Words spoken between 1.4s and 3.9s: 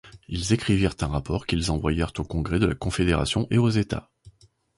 qu'ils envoyèrent au Congrès de la Confédération et aux